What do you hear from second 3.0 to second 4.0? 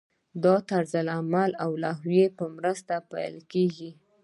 پلی کیږي.